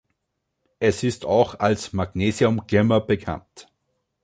[0.79, 3.67] Es ist auch als Magnesiumglimmer bekannt.